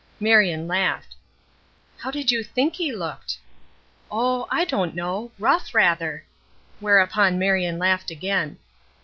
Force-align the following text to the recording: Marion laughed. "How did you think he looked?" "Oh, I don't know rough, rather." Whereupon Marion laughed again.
Marion 0.19 0.67
laughed. 0.67 1.15
"How 1.99 2.09
did 2.09 2.31
you 2.31 2.41
think 2.43 2.73
he 2.73 2.91
looked?" 2.91 3.37
"Oh, 4.09 4.47
I 4.49 4.65
don't 4.65 4.95
know 4.95 5.31
rough, 5.37 5.75
rather." 5.75 6.25
Whereupon 6.79 7.37
Marion 7.37 7.77
laughed 7.77 8.09
again. 8.09 8.57